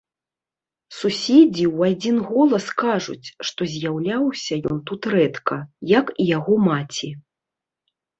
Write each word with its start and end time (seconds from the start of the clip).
Суседзі 0.99 1.65
ў 1.65 1.79
адзін 1.91 2.15
голас 2.29 2.65
кажуць, 2.83 3.27
што 3.49 3.61
з'яўляўся 3.73 4.55
ён 4.71 4.79
тут 4.91 5.01
рэдка, 5.15 5.59
як 5.99 6.05
і 6.25 6.27
яго 6.31 6.57
маці. 6.69 7.09